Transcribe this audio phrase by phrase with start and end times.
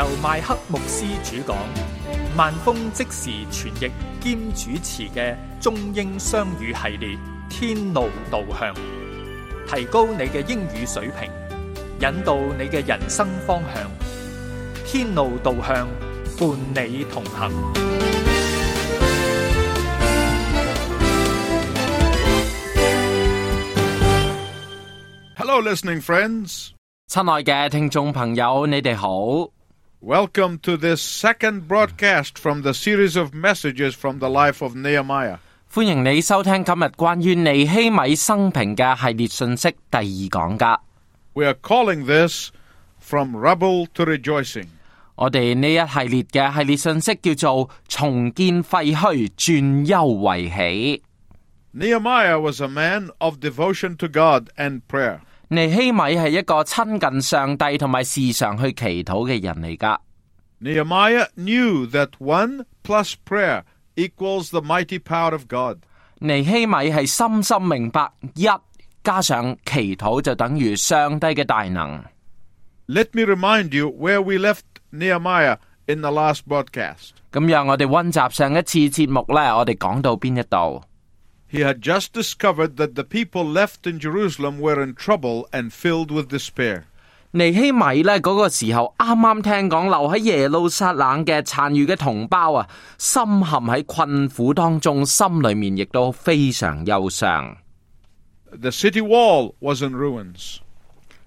[0.00, 1.54] 由麥克牧師主講，
[2.34, 7.08] 萬峰即時傳譯兼主持嘅中英雙語系列
[7.50, 8.74] 《天路導向》，
[9.70, 11.30] 提高你嘅英語水平，
[12.00, 13.90] 引導你嘅人生方向。
[14.86, 15.86] 天路導向，
[16.38, 17.52] 伴你同行。
[25.36, 26.70] Hello, listening friends.
[27.10, 29.50] 親愛嘅聽眾朋友，你哋好，
[30.01, 35.37] Welcome to this second broadcast from the series of messages from the life of Nehemiah.
[35.71, 40.79] 欢迎你收听今日关于尼希米生平嘅系列信息第二讲噶。
[41.33, 42.51] We are calling this
[42.99, 44.67] From Rubble to Rejoicing.
[45.15, 51.03] 我哋呢一系列嘅系列信息叫做重建废墟，转忧为喜。
[51.73, 55.19] Nehemiah was a man of devotion to God and prayer.
[55.52, 60.00] 尼希米係一個親近上帝同埋時常去祈禱嘅人嚟噶。
[60.60, 63.62] Nehemiah knew that one plus prayer
[63.96, 65.78] equals the mighty power of God.
[66.20, 68.46] 尼希米係深深明白一
[69.02, 72.04] 加上祈禱就等於上帝嘅大能。
[72.86, 77.10] Let me remind you where we left Nehemiah in the last broadcast.
[77.32, 80.82] 咁讓我哋温習上一次節目咧，我哋講到邊一度？
[81.51, 86.27] He had just discovered that the people left in Jerusalem were in trouble and filled with
[86.27, 86.83] despair.
[87.31, 97.55] 尼希米呢嗰个时候啱啱听讲留喺耶路撒冷嘅残余嘅同胞啊，深陷喺困苦当中，心里面亦都非常忧伤。
[98.51, 100.59] The city wall was in ruins.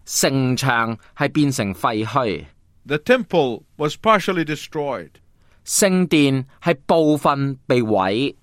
[0.07, 2.47] 城墙系变成废墟，
[2.87, 5.11] The temple was partially destroyed.
[5.67, 8.35] 圣殿系部分被毁。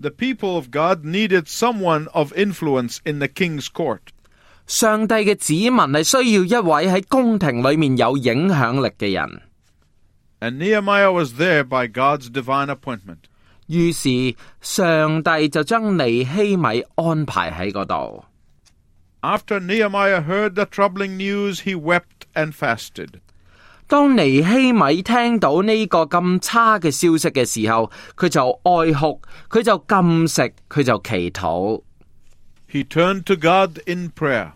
[0.00, 4.12] The people of God needed someone of influence in the king's court.
[4.66, 9.42] 上帝嘅子民系需要一位喺宫廷里面有影响力嘅人。
[10.40, 13.28] And Nehemiah was there by God's divine appointment.
[13.66, 18.24] 于是上帝就将尼希米安排喺嗰度。
[19.22, 23.20] After Nehemiah heard the troubling news, he wept and fasted.
[23.89, 29.19] 當尼希米聽到呢個咁差嘅消息嘅時候，佢就哀哭，
[29.49, 31.81] 佢就禁食，佢就祈禱
[32.71, 34.51] ，He turned to God in prayer.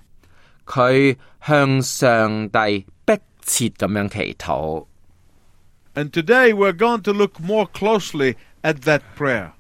[0.68, 4.86] 佢向上帝迫切咁樣祈禱。
[5.96, 9.54] And today we're going to look more closely at that prayer.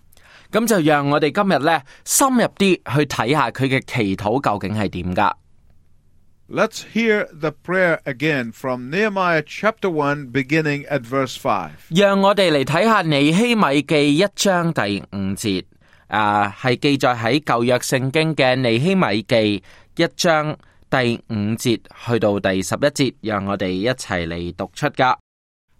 [0.51, 5.35] 咁就讓我哋今日咧深入啲去睇下佢嘅祈禱究竟係點噶。
[6.55, 11.71] Let's hear the prayer again from Nehemiah chapter 1, beginning at verse 5.
[11.89, 15.65] 讓我哋嚟睇下尼希米記一章第五節，
[16.09, 19.63] 啊係記載喺舊約聖經嘅尼希米記
[19.95, 20.55] 一章
[20.91, 25.17] 第五節去到第十一節，讓我哋一齊嚟讀出噶。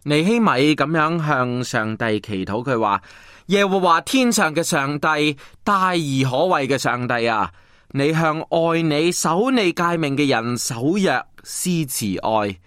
[0.06, 3.00] 尼希米咁樣向上帝祈禱，佢話：
[3.46, 5.94] 耶和華天上嘅上帝，大而
[6.28, 7.52] 可畏嘅上帝啊！
[7.93, 12.59] 你向愛你、守你誡命嘅人守約施慈愛。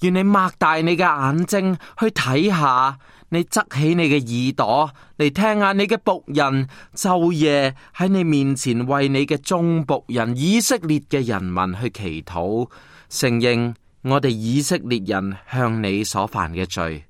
[0.00, 2.98] 願你擘大你嘅眼睛去睇下，
[3.28, 12.68] 你側起你嘅耳朵嚟聽下你嘅僕人晝夜喺你面前為你嘅眾僕人以色列嘅人民去祈禱，
[13.08, 17.04] 承認我哋以色列人向你所犯嘅罪。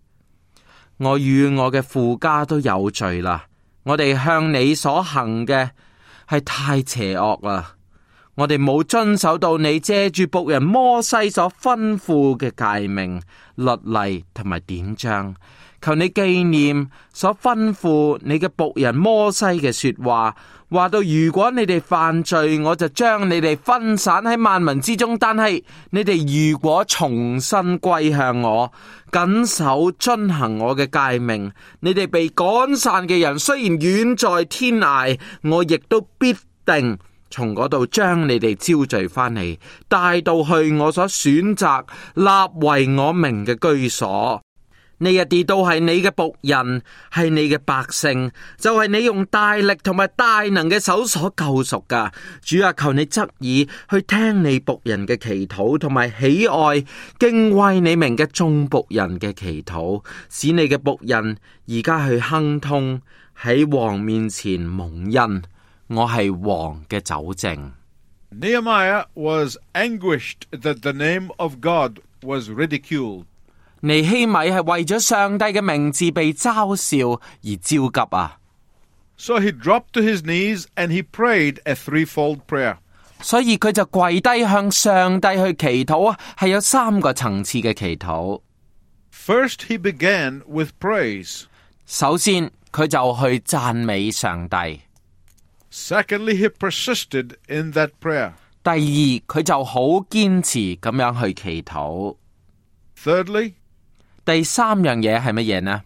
[0.99, 3.47] 我與我嘅父家都有罪啦，
[3.85, 5.71] 我哋向你所行嘅
[6.29, 7.75] 係太邪惡啦。
[8.35, 13.21] 我哋冇遵守到你借住僕人摩西所吩咐嘅誡命、
[13.57, 15.35] 律例同埋典章，
[15.83, 20.35] 求你紀念所吩咐你嘅僕人摩西嘅說話，
[20.71, 28.73] 話到如果你哋犯罪，我就將你哋分散喺萬民之中；但係你哋如果重新歸向我，
[29.11, 36.35] 謹守遵行我嘅誡命，你哋被趕散嘅人雖然遠在天涯，我亦都必
[36.65, 36.99] 定。
[37.35, 39.59] 從嗰度將你哋招聚翻嚟，
[39.89, 41.83] 帶到去我所選擇
[42.15, 44.43] 立為我名嘅居所。
[45.00, 46.82] 呢一啲都系你嘅仆人，
[47.14, 52.12] 系你嘅百姓，就系、是、你用大力同埋大能嘅手所救赎噶。
[52.42, 53.30] 主啊，求你側耳
[53.90, 56.84] 去听你仆人嘅祈祷，同埋喜爱
[57.20, 63.02] 敬畏你名嘅眾僕人嘅祈祷，使你嘅仆人而家去亨通
[63.40, 65.44] 喺王面前蒙恩。
[65.88, 67.72] 我系王嘅酒政。
[68.30, 73.24] Nehemiah was anguished that the name of God was ridiculed.
[73.88, 78.40] 尼希米係為咗上帝嘅名字被嘲笑而焦急啊
[79.18, 82.78] ！So he dropped to his knees and he prayed a threefold prayer.
[83.22, 88.42] 所以佢就跪低向上帝去祈禱啊，係有三個層次嘅祈禱。
[89.12, 91.46] First, he began with praise.
[91.86, 94.82] 首先，佢就去讚美上帝。
[95.72, 98.34] Secondly, he persisted in that prayer.
[98.64, 102.16] 第二，佢就好堅持咁樣去祈禱。
[103.04, 103.54] Thirdly,
[104.28, 105.82] 第三樣嘢係乜嘢呢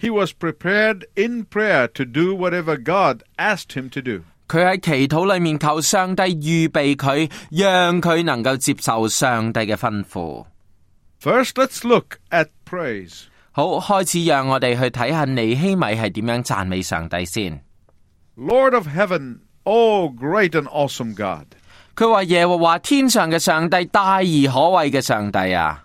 [0.00, 4.22] ？he was prepared in prayer to do whatever God asked him to do.
[4.48, 10.46] 佢喺祈禱裏面求上帝預備佢，讓佢能夠接受上帝嘅吩咐。
[11.20, 13.24] First, let's look at praise.
[13.52, 17.62] 好，開始讓我哋去睇下尼希米係點樣讚美上帝先。
[18.36, 21.48] Lord of heaven, oh great and awesome God.
[21.94, 25.84] 佢話耶和華天上嘅上帝大而可畏嘅上帝啊！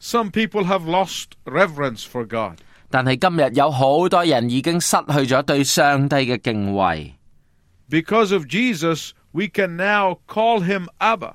[0.00, 2.58] Some people have lost reverence for God.
[2.90, 7.14] 但系今日有好多人已经失去咗对上帝嘅敬畏，
[7.88, 11.34] Because of Jesus, we can now call him Abba.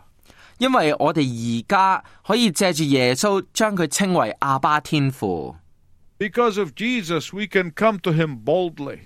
[0.60, 5.56] 因为我哋而家可以借住耶稣将佢称为阿巴天父，
[6.20, 9.02] Because of Jesus, we can come to him boldly.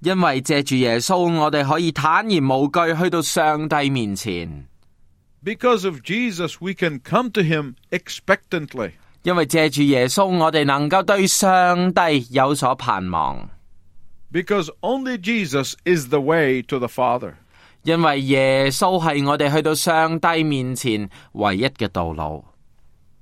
[0.00, 4.66] 因为借住耶稣，我哋可以坦然无惧去到上帝面前。
[5.46, 8.92] Because of Jesus, we can come to him expectantly.
[9.22, 13.48] 因为借住耶稣，我哋能够对上帝有所盼望。
[14.32, 17.34] Because only Jesus is the way to the Father.
[17.82, 22.44] 因为耶稣系我哋去到上帝面前唯一嘅道路。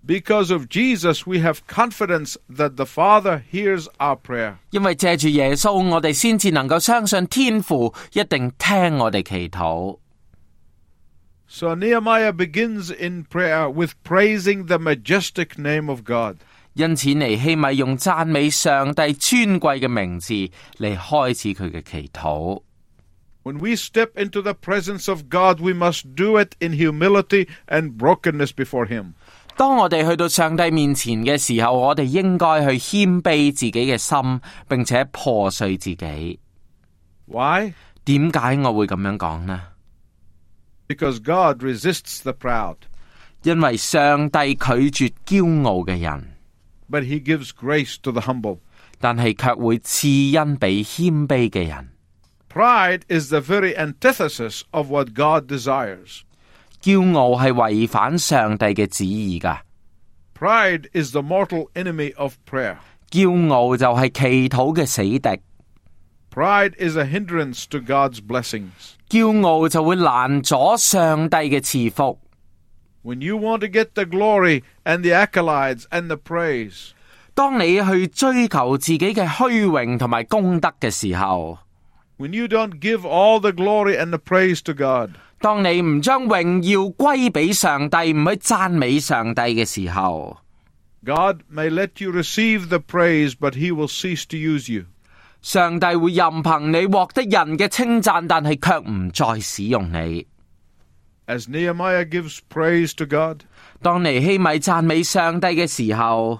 [0.06, 4.54] Because of Jesus, we have confidence that the Father hears our prayer.
[4.70, 9.98] 因为借住耶稣，我哋先至能够相信天父一定听我哋祈祷。
[11.54, 16.36] So Nehemiah begins in prayer with praising the majestic name of God.
[16.74, 20.32] 因此，尼希米用赞美上帝尊贵嘅名字
[20.78, 22.62] 嚟开始佢嘅祈祷。
[23.42, 27.96] When we step into the presence of God, we must do it in humility and
[27.96, 29.14] brokenness before Him.
[29.56, 36.38] 当我哋去到上帝面前嘅时候，我哋应该去谦卑自己嘅心，并且破碎自己。
[37.26, 37.72] Why?
[38.04, 39.60] 点解我会咁样讲呢？
[40.88, 42.76] Because God resists the proud,
[43.42, 46.32] 因为上帝拒绝骄傲嘅人，
[46.90, 48.58] but He gives grace to the humble.
[48.98, 51.88] 但系却会赐恩俾谦卑嘅人。
[52.52, 56.22] Pride is the very antithesis of what God desires.
[56.82, 59.60] 骄傲系违反上帝嘅旨意噶，
[60.36, 62.76] Pride is the mortal enemy of prayer.
[63.10, 65.40] 骄傲就系祈祷嘅死敌，
[66.34, 68.94] Pride is a hindrance to God's blessings.
[69.08, 72.18] 骄傲就会拦阻上帝嘅赐福。
[73.02, 76.90] When you want to get the glory and the accolades and the praise,
[77.34, 81.58] 当你去追求自己嘅虚荣同埋功德嘅时候，
[82.18, 85.10] when you don't give all the glory and the praise to God,
[85.40, 90.36] 当你唔将荣耀归俾上帝，唔去赞美上帝嘅时候，
[91.04, 94.84] God may let you receive the praise, but He will cease to use you.
[95.45, 100.25] 上帝會任憑你獲得人嘅稱讚，但係卻唔再使用你。
[101.27, 103.41] As Nehemiah gives praise to God,
[103.79, 106.39] 當尼希米讚美上帝嘅時候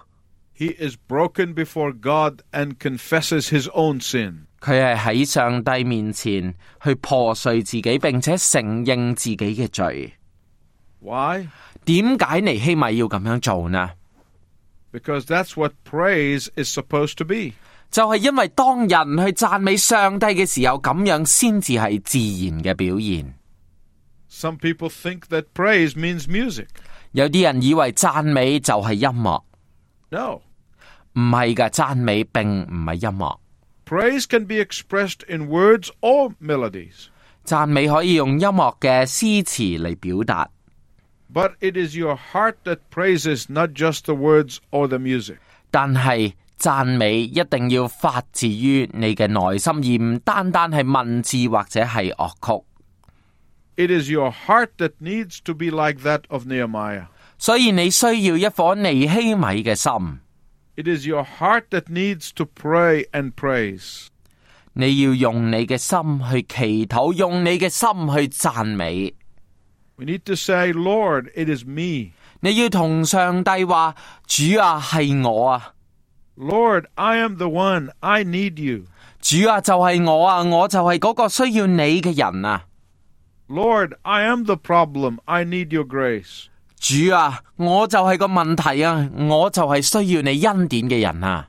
[0.58, 4.48] ，he is broken before God and confesses his own sin.
[4.60, 10.14] 佢係喺上帝面前去破碎自己，並且承認自己嘅罪。
[11.00, 11.48] Why?
[11.86, 13.92] 點解尼希米要咁樣做呢
[14.92, 17.54] ？Because that's what praise is supposed to be.
[17.96, 18.90] 就係因為當人
[19.25, 23.34] 去讚美上帝嘅時候，咁樣先至係自然嘅表現。
[24.30, 26.68] Some people think that praise means music.
[27.14, 29.44] 有啲人以為讚美就係音樂
[30.10, 30.42] ，No.
[31.14, 33.38] 唔係噶，讚美並唔係音樂。
[33.86, 37.06] Praise can be expressed in words or melodies,
[37.46, 40.50] 讚美可以用音樂嘅詩詞嚟表達
[41.34, 45.38] ，but it is your heart that praises, not just the words or the music.
[45.72, 52.64] 但係讚美一定要發自於你嘅內心，而唔單單係文字或者係樂曲。
[53.78, 57.08] It is your heart that needs to be like that of Nehemiah.
[57.38, 60.20] 所以你需要一顆尼希米嘅心
[60.78, 64.08] ，It is your heart that needs to pray and praise.
[64.74, 69.14] 你要用你嘅心去祈禱，用你嘅心去讚美。
[69.98, 72.12] We need to say, Lord, it is me.
[72.42, 73.96] 你要同上帝話：
[74.28, 75.74] 主啊，係我啊，
[76.37, 77.91] Lord, I am the one.
[78.00, 78.85] I need you.
[79.21, 82.65] 主啊，就系我啊，我就系嗰个需要你嘅人啊。
[83.49, 85.19] Lord, I am the problem.
[85.27, 86.47] I need your grace.
[86.79, 91.49] 主啊，我就系个问题啊，我就系需要你恩典嘅人啊。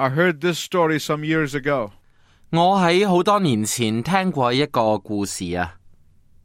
[0.00, 1.90] I heard this story some years ago
[2.50, 5.76] 我喺好多年前听过一个故事啊，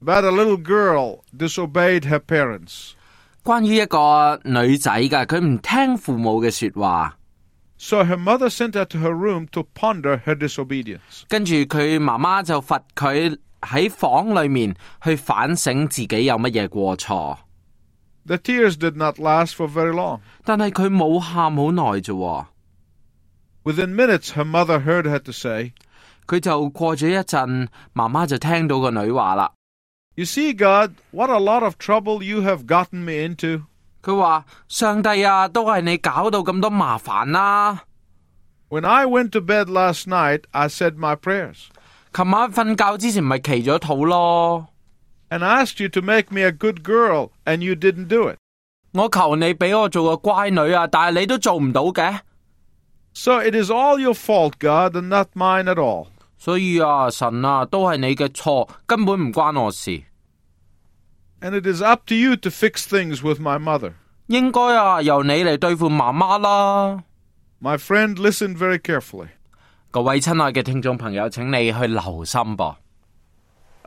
[0.01, 2.91] about a little girl disobeyed her parents.
[3.43, 7.17] 关于一个女仔噶，佢唔听父母嘅说话，
[7.77, 11.23] So her mother sent her to her room to ponder her disobedience.
[11.27, 17.37] 跟住佢妈妈就罚佢喺房里面去反省自己有乜嘢过错，
[18.25, 20.19] The tears did not last for very long.
[20.45, 22.45] 但系佢冇喊好耐啫喎，
[23.65, 25.73] Within minutes, her mother heard her to say,
[26.27, 29.51] 佢就过咗一阵，妈妈就听到个女话啦。
[30.15, 33.63] You see, God, what a lot of trouble you have gotten me into.
[34.03, 37.83] 佢话：上帝啊，都系你搞到咁多麻烦啦。
[38.69, 41.65] When I went to bed last night, I said my prayers
[42.13, 44.67] 琴晚瞓觉之前咪祈咗肚咯。
[45.29, 48.37] and asked you to make me a good girl, and you didn't do it.
[48.93, 52.19] 我求你俾我做个乖女啊，但系你都做唔到嘅。
[53.15, 56.07] So it is all your fault, God, and not mine at all.
[56.37, 60.01] 所以啊，神啊，都系你嘅错，根本唔关我事。
[61.41, 63.93] And it is up to you to fix things with my mother.
[64.27, 67.03] 应该啊，由你嚟对付妈妈啦。
[67.61, 69.27] My friend, listen very carefully.
[69.91, 72.75] 各位亲爱嘅听众朋友，请你去留心噃。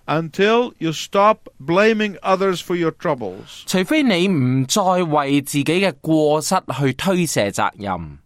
[0.07, 8.19] Until you stop blaming others for your troubles, 除非你唔再为自己嘅过失去推卸责任，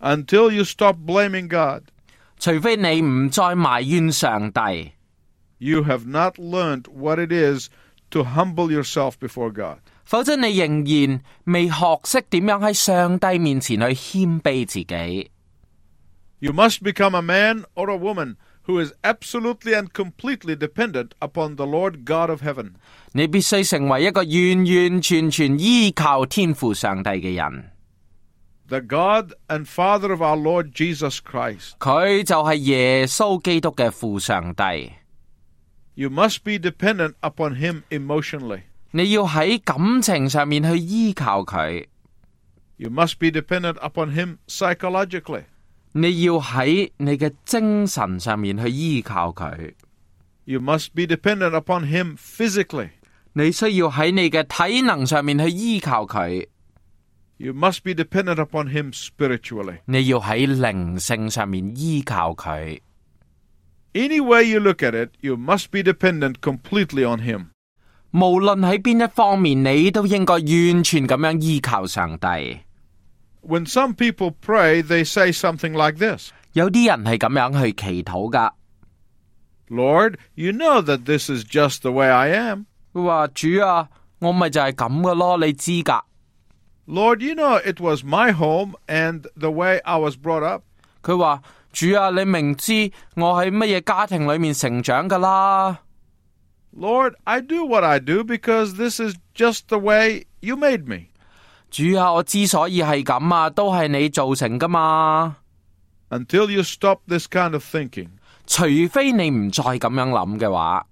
[0.00, 1.84] until you stop blaming God,
[2.38, 4.92] 除非你唔再埋怨上帝，
[5.58, 7.68] you have not learned what it is
[8.10, 9.78] to humble yourself before God.
[10.04, 15.30] 否则你仍然未学识点样喺上帝面前去谦卑自己。
[16.40, 21.56] You must become a man or a woman who is absolutely and completely dependent upon
[21.56, 22.72] the Lord God of heaven.
[23.12, 27.70] 你必须成为一个完完全全依靠天父上帝嘅人，
[28.68, 31.78] the God and Father of our Lord Jesus Christ.
[31.78, 34.92] 佢就系耶稣基督嘅父上帝。
[35.94, 38.62] You must be dependent upon Him emotionally.
[38.90, 41.86] 你要喺感情上面去依靠佢，
[42.76, 45.44] You must be dependent upon Him psychologically.
[45.92, 49.74] 你要喺你嘅精神上面去依靠佢，
[50.44, 52.90] You must be dependent upon Him physically.
[53.34, 56.46] 你需要喺你嘅体能上面去依靠佢，
[57.38, 59.78] You must be dependent upon Him spiritually.
[59.86, 62.80] 你要喺灵性上面依靠佢。
[63.92, 67.46] Any way you look at it, you must be dependent completely on Him.
[68.12, 72.26] 无论喺边一方面，你都应该完全咁样依靠上帝。
[73.42, 78.54] When some people pray, they say something like this 有啲人系咁样去祈祷噶，
[79.68, 82.66] Lord, you know that this is just the way I am.
[82.92, 83.88] 佢话主啊，
[84.20, 86.04] 我咪就系咁噶咯，你知噶。
[86.88, 90.62] Lord, you know it was my home and the way I was brought up.
[91.02, 91.42] 佢话
[91.72, 95.78] 主啊，你明知我喺乜嘢家庭里面成长噶啦。
[96.76, 101.06] Lord, I do what I do because this is just the way you made me.
[101.70, 105.36] 主啊，我之所以系咁啊，都系你造成噶嘛。
[106.10, 108.08] Until you stop this kind of thinking,
[108.46, 110.86] 除非你唔再咁样谂嘅话，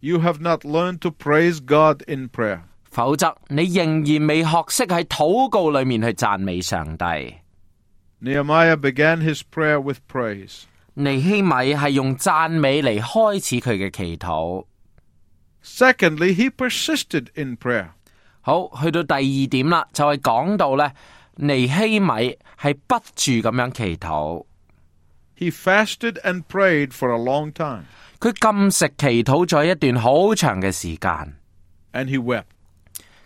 [0.00, 2.60] you have not learned to praise God in prayer.
[2.91, 7.05] 否則你仍然未學識喺禱告裏面去讚美上帝。
[8.21, 10.63] Nehemiah began his prayer with praise.
[10.95, 14.65] 尼希米係用讚美嚟開始佢嘅祈禱。
[15.63, 17.89] Secondly, he persisted in prayer.
[18.41, 20.93] 好，去到第二點啦，就係、講到咧，
[21.35, 22.07] 尼希米
[22.59, 24.45] 係不住咁樣祈禱
[25.37, 27.83] ，He fasted and prayed for a long time,
[28.19, 31.35] 佢禁食祈禱咗一段好長嘅時間
[31.93, 32.45] ，and he wept.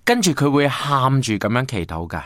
[0.05, 2.25] 跟住佢会喊住咁样祈祷噶。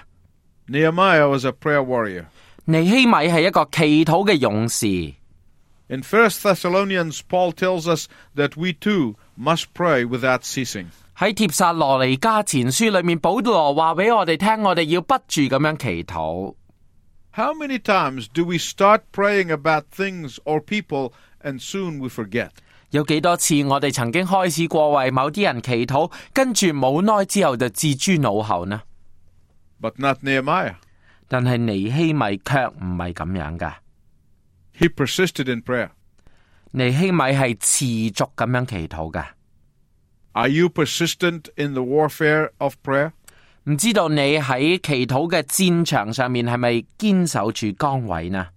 [0.68, 2.26] Nehemiah was a prayer warrior.
[2.64, 5.14] 尼希米系一个祈祷嘅勇士。
[5.88, 8.06] In 1 Thessalonians, Paul tells us
[8.36, 10.86] that we too must pray without ceasing.
[11.18, 16.54] 喺帖撒罗尼加前书里面，保罗话俾我哋听，我哋要不住咁样祈祷。
[17.34, 22.50] How many times do we start praying about things or people and soon we forget?
[22.91, 28.81] 有幾多次我哋曾經開始過為某啲人祈禱，跟住冇耐之後就置諸腦後呢
[29.81, 30.75] ？But not Nehemiah.
[31.27, 33.75] 但係尼希米卻唔係咁樣噶
[34.79, 35.89] ，He persisted in prayer.
[36.71, 39.27] 尼希米係持續咁樣祈禱噶。
[40.31, 43.11] Are you persistent in the warfare of prayer?
[43.65, 48.47] 唔知道你喺祈禱嘅戰場上面係咪堅守住崗位呢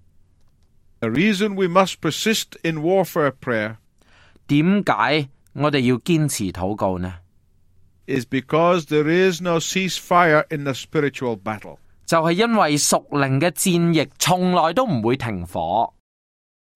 [1.01, 3.79] ？The reason we must persist in warfare prayer
[4.50, 7.16] 点解我哋要坚持祷告呢？
[8.08, 11.78] is because there is no ceasefire in the spiritual battle.
[12.06, 15.92] 就系因为属灵嘅战役从来都唔会停火。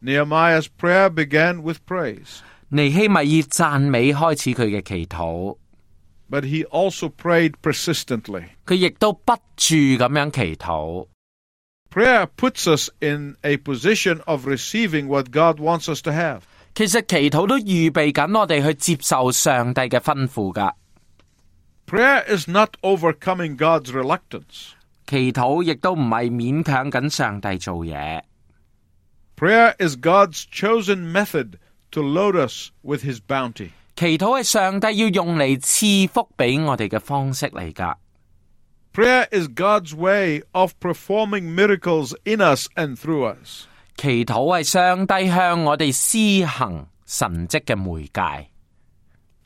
[0.02, 5.58] Nehemiah's prayer began with praise, 尼希米以赞美开始佢嘅祈祷，
[6.32, 8.46] but he also prayed persistently.
[8.66, 11.08] 佢亦都不住咁样祈祷。
[11.92, 16.42] Prayer puts us in a position of receiving what God wants us to have.
[16.76, 20.74] 其实祈祷都预备紧我哋去接受上帝嘅吩咐噶。
[21.86, 24.74] Prayer is not overcoming God's reluctance.
[25.08, 28.22] 祈祷亦都唔系勉强紧上帝做嘢。
[29.36, 31.58] Prayer is God's chosen method
[31.92, 33.72] to load us with His bounty.
[33.96, 37.98] 祈祷系上帝要用嚟赐福俾我哋嘅方式嚟噶。
[38.94, 43.66] Prayer is God's way of performing miracles in us and through us.
[43.97, 48.51] 祈禱係上帝向我哋施行神蹟嘅媒介。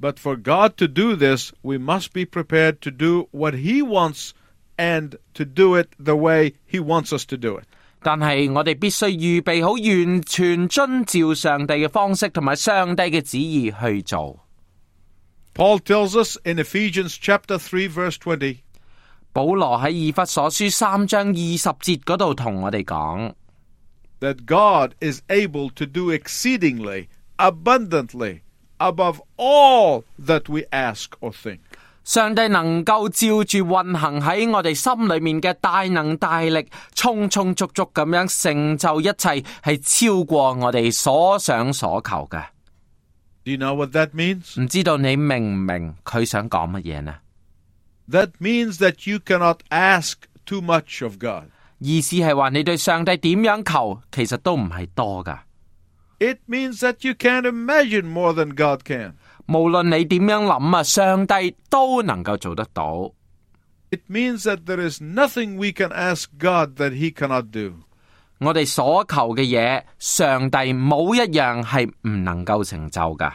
[0.00, 4.31] But for God to do this, we must be prepared to do what He wants
[4.76, 7.64] and to do it the way He wants us to do it.
[8.00, 14.38] 但係我哋必須預備好完全遵照上帝嘅方式同埋上帝嘅旨意去做。
[15.55, 18.59] Paul tells us in Ephesians chapter 3 verse 20,
[19.33, 23.33] 保羅喺以弗所書三章二十節嗰度同我哋講，
[24.20, 28.42] that God is able to do exceedingly abundantly
[28.80, 31.60] above all that we ask or think.
[32.03, 42.44] 上帝能够照住运行喺我哋心里面嘅大能大力，充充足足咁样成就一切，系超过我哋所想所求嘅。
[43.46, 44.62] Do you know what that means?
[44.62, 47.16] 唔知道你明唔明佢想讲乜嘢呢？
[48.09, 51.46] That means that you cannot ask too much of God.
[51.78, 55.45] 意思係話你對上帝點樣求，其實都唔係多噶。
[56.21, 59.14] It means that you can't imagine more than God can.
[59.47, 63.12] 無論你點樣諗啊，上帝都能夠做得到。
[63.91, 67.75] It means that there is nothing we can ask God that He cannot do.
[68.41, 73.34] 我哋所求嘅嘢，上帝冇一樣係唔能夠成就噶。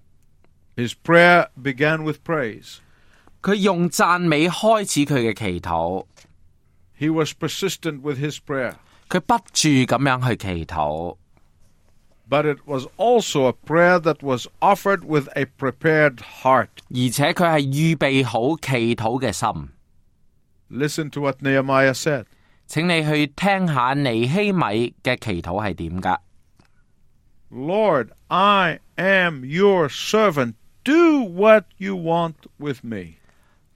[0.76, 2.78] His prayer began with praise.
[3.42, 6.04] 佢用赞美开始佢嘅祈祷，
[6.98, 8.74] He was persistent with his prayer.
[9.08, 11.16] 佢不住咁样去祈祷。
[12.28, 16.68] But it was also a prayer that was offered with a prepared heart.
[16.90, 19.68] 而且佢系预备好祈祷嘅心。
[20.68, 22.24] Listen to what Nehemiah said.
[22.66, 26.20] 请你去听下尼希米嘅祈祷系点噶。
[27.52, 30.54] Lord, I am your servant.
[30.84, 33.16] Do what you want with me.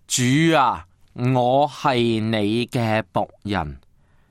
[0.07, 3.79] 主啊，我系你嘅仆人，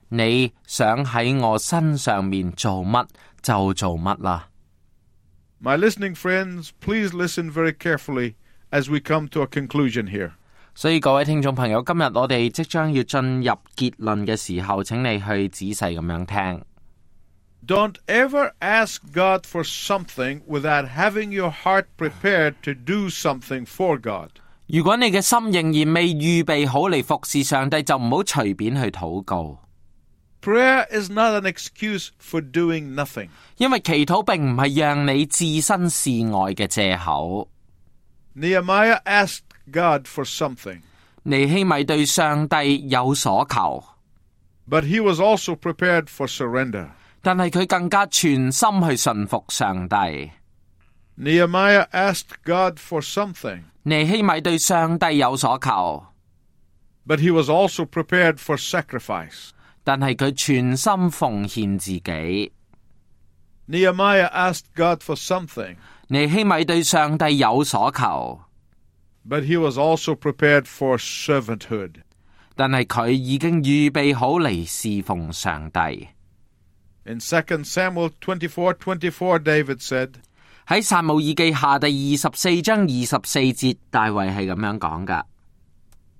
[0.08, 3.06] 你想喺我身上面做乜
[3.42, 4.48] 就做乜啦。
[5.62, 8.34] My listening friends, please listen very carefully
[8.70, 10.32] as we come to a conclusion here.
[10.74, 16.64] 所以各位听众朋友，今日我哋即将要进入结论嘅时候，请你去仔细咁样听。
[17.66, 23.98] Don't ever ask God for something without having your heart prepared to do something for
[23.98, 24.30] God.
[24.66, 29.58] 如果你嘅心仍然未预备好嚟服侍上帝，就唔好随便去祷告，
[30.40, 33.28] Prayer is not an excuse for doing nothing.
[33.58, 37.48] 因为祈祷并唔系让你置身事外嘅借口。
[38.34, 40.80] Nehemiah asked God for something,
[41.24, 43.84] 尼希米对上帝有所求，
[44.68, 46.88] but he was also prepared for surrender.
[47.24, 50.30] 但系佢更加全心去顺服上帝。
[51.16, 56.06] Nehemiah asked God for something, 尼希米对上帝有所求，
[57.06, 59.50] but he was also prepared for sacrifice.
[59.84, 62.52] 但系佢全心奉献自己。
[63.66, 65.76] Nehemiah asked God for something,
[66.08, 68.40] 尼希米对上帝有所求，
[69.28, 71.96] but he was also prepared for servanthood.
[72.56, 76.08] 但系佢已经预备好嚟侍奉上帝。
[77.04, 80.14] In 2 Samuel 24:24 David said,
[80.66, 85.26] 喺撒母耳记下第二十四章二十四节，大卫系咁样讲噶：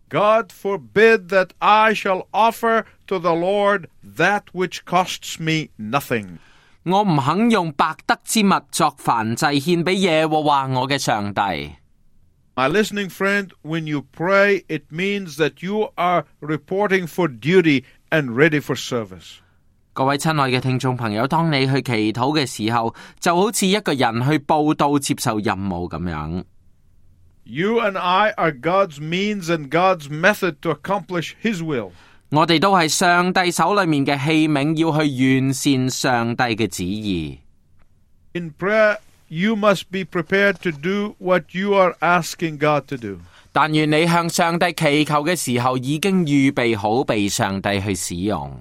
[0.09, 6.39] God forbid that I shall offer to the Lord that which costs me nothing.
[6.83, 11.41] 我唔肯用白得之物作燔祭献俾耶和华我嘅上帝。
[12.57, 18.35] My listening friend, when you pray, it means that you are reporting for duty and
[18.35, 19.41] ready for service.
[19.96, 26.44] 各位親愛嘅聽眾朋友，當你去祈禱嘅時候，就好似一個人去報道接受任務咁樣。
[27.46, 31.92] You and I are God's means and God's method to accomplish His will.
[32.32, 37.40] 我哋都係上帝手裏面嘅器皿，要去完善上帝嘅旨意。
[38.34, 38.98] In prayer,
[39.30, 43.20] you must be prepared to do what you are asking God to do.
[43.54, 48.60] 但願你向上帝祈求嘅時候，已經預備好被上帝去使用。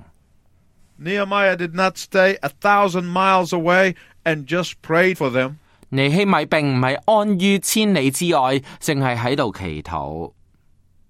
[0.98, 3.96] Nehemiah did not stay a thousand miles away
[4.26, 5.56] and just prayed for them.
[5.90, 10.34] 尼希米并唔系安于千里之外，净系喺度祈祷。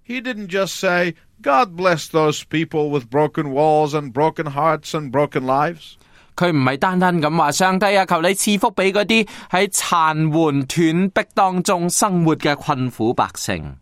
[0.05, 5.11] He didn't just say, God bless those people with broken walls and broken hearts and
[5.11, 5.95] broken lives.
[6.35, 13.75] 佢唔系单单咁话上帝啊，求你赐福俾嗰啲喺残垣断壁当中生活嘅困苦百姓。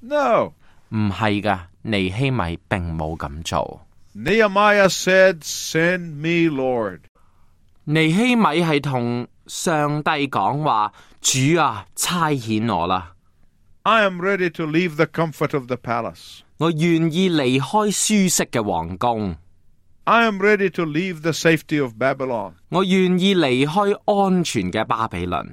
[0.00, 0.52] No.
[0.88, 3.80] 唔系噶，尼希米并冇咁做。
[4.14, 7.00] Nehemiah said, Send me, Lord.
[7.84, 13.12] 尼希米系同上帝讲话：主啊，差遣我啦，
[13.82, 16.40] I am ready to leave the comfort of the palace.
[16.58, 19.36] 我愿意离开舒适嘅皇宫，
[20.04, 22.52] I am ready to leave the safety of Babylon.
[22.68, 25.46] 我愿意离开安全嘅巴比伦。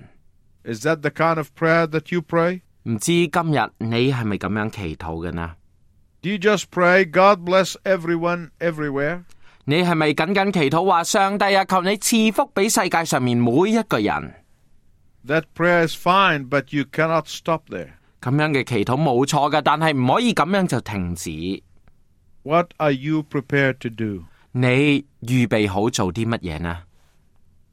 [0.63, 2.61] Is that the kind of prayer that you pray?
[2.83, 5.55] 唔知今日你系咪咁样祈祷嘅呢？
[6.21, 9.23] Do you just pray, God bless everyone everywhere?
[9.65, 14.33] 你系咪仅仅祈祷话上帝啊，求你赐福俾世界上面每一个人？
[15.25, 17.89] That prayer is fine, but you cannot stop there.
[18.21, 21.63] 咁样嘅祈祷冇错噶，但系唔可以咁样就停止。
[22.43, 24.23] What are you prepared to do?
[24.53, 26.83] 你预备好做啲乜嘢呢？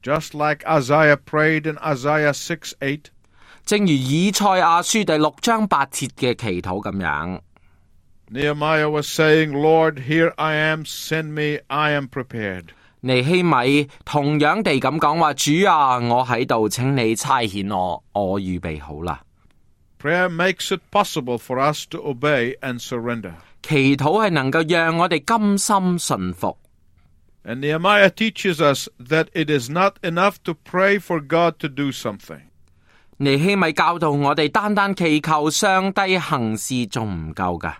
[0.02, 3.04] Just like Isaiah prayed in Isaiah 6 8,
[3.64, 7.40] 正如以赛亚书第六章八节嘅祈祷咁样，
[8.30, 12.70] Nehemiah was saying, Lord, here I am, send me, I am prepared.
[13.00, 19.20] 尼希米同样地咁讲话：主啊，我喺度，请你差遣我，我预备好啦。
[20.00, 23.34] Prayer makes it possible for us to obey and surrender.
[23.62, 26.56] 祈祷系能够让我哋甘心顺服。
[27.44, 31.90] And Nehemiah teaches us that it is not enough to pray for God to do
[31.92, 32.40] something.
[33.18, 37.76] 尼希米教导我哋，单单祈求上帝行事仲唔够噶。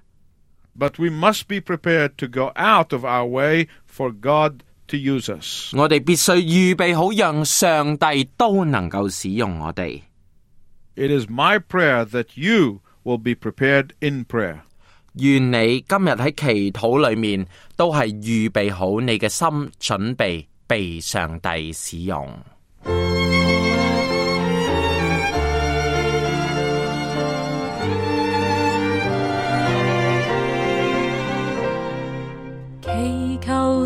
[0.78, 5.28] But we must be prepared to go out of our way for God to use
[5.32, 5.72] us.
[5.76, 10.02] 我哋必须预备好，让上帝都能够使用我哋。
[10.96, 14.60] It is my prayer that you will be prepared in prayer.
[15.14, 17.46] 愿你今日喺祈祷里面
[17.76, 22.36] 都系预备好你嘅心，准备被上帝使用。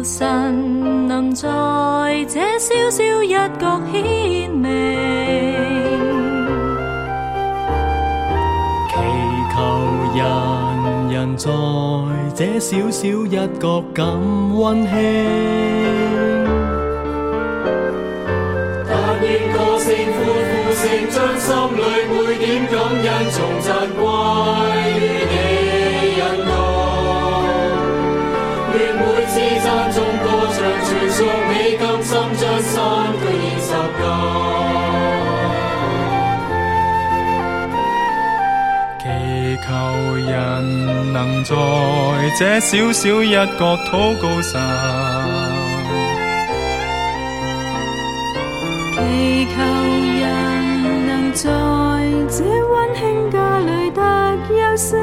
[0.04, 1.48] 神能在
[2.28, 4.70] 这小小一角顯明，
[8.89, 8.94] 祈
[9.56, 9.56] 求
[10.13, 10.22] 人
[11.10, 11.50] 人在
[12.36, 14.92] 這小小一角感溫馨。
[18.86, 22.13] 但愿歌聲歡呼聲，將心里每
[22.46, 24.04] 點感恩頌讚歸
[41.13, 41.54] 能在
[42.39, 44.60] 这小小一角祷告神。
[48.95, 48.97] 祈
[49.45, 49.56] 求
[50.19, 50.23] 人
[51.06, 51.43] 能在
[52.28, 54.02] 这温馨家里得
[54.49, 54.97] 休息。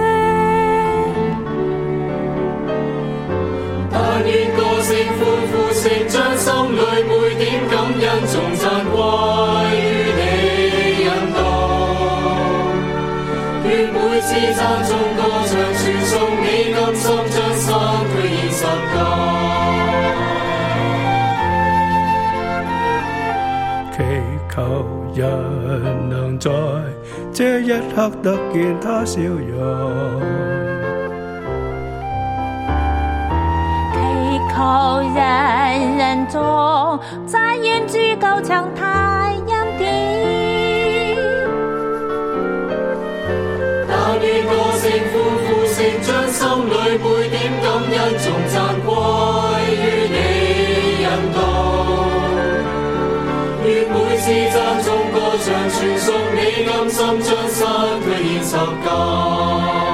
[3.92, 3.96] 但
[4.26, 5.20] 愿歌聲歡
[5.52, 8.96] 呼声，将心里每点感恩頌讚歸
[14.30, 17.66] 願每次讚頌歌唱，傳頌你甘心將身
[18.06, 18.62] 軀獻十
[18.94, 18.96] 架。
[23.96, 23.98] 祈
[24.54, 24.56] 求
[25.14, 25.18] 人
[26.08, 26.48] 能在
[27.32, 30.20] 这一刻得見他笑容。
[33.92, 33.96] 祈
[34.54, 34.58] 求
[35.14, 35.18] 人
[35.96, 36.38] 人中，
[37.26, 38.84] 在遠處高唱太
[44.50, 45.14] 歌声欢
[45.46, 48.88] 呼声，将心里每点感恩重赞归
[49.70, 49.78] 于
[50.10, 50.16] 你
[51.04, 51.38] 引导。
[53.64, 57.58] 愿每次赞颂歌唱，传颂你甘心将身
[58.02, 58.50] 躯献十
[58.84, 59.89] 架。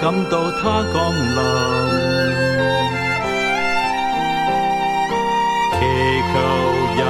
[0.00, 0.96] 感到他降
[1.34, 1.38] 臨。
[5.74, 5.80] 祈
[6.32, 6.34] 求
[6.98, 7.00] 人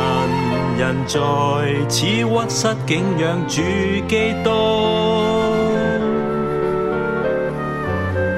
[0.79, 1.15] 人在
[1.89, 3.55] 此屈膝敬仰主
[4.09, 4.47] 基督。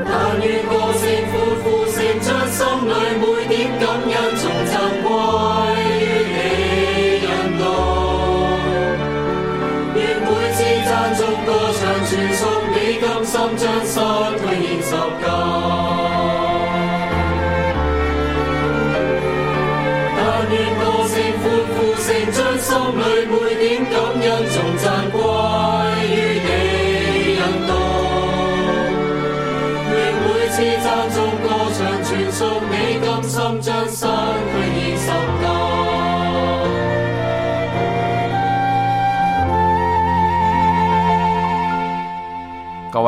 [0.05, 1.33] 但願歌聲歡
[1.63, 2.59] 呼聲，將心
[2.89, 4.73] 裏每點感恩頌讚
[5.05, 5.09] 歸
[5.79, 6.03] 於
[6.35, 6.39] 你
[7.23, 7.27] 引
[7.61, 7.63] 導。
[9.95, 12.43] 願每次讚頌歌唱，傳頌
[12.75, 13.95] 你甘心將身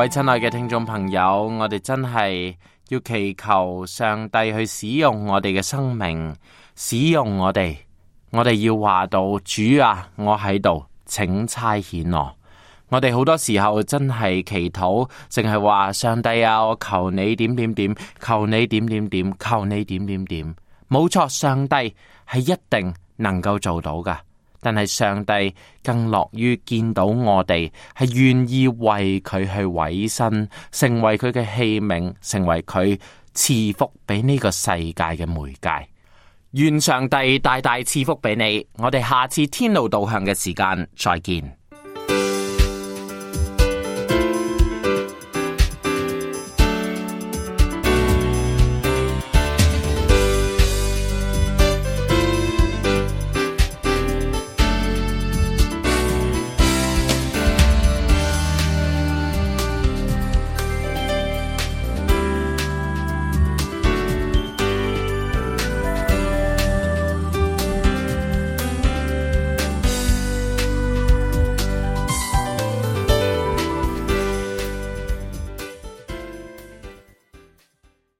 [0.01, 2.55] 位親愛嘅聽眾朋友，我哋真係
[2.89, 6.35] 要祈求上帝去使用我哋嘅生命，
[6.75, 7.77] 使用我哋。
[8.31, 12.33] 我哋要話到主啊，我喺度，請差遣我。
[12.89, 20.55] 我哋好多時候真係祈禱，淨係話上帝啊，我求你點點點，求你點點點，求你點點點。
[20.89, 21.75] 冇錯，上帝
[22.29, 24.19] 係一定能夠做到噶。
[24.61, 32.99] 但係上帝更樂於見到我哋係願意為佢去委身，成為佢嘅器皿，成為佢
[33.33, 35.87] 賜福俾呢個世界嘅媒介。
[36.51, 38.65] 願上帝大大賜福俾你。
[38.77, 41.57] 我哋下次天路導向嘅時間再見。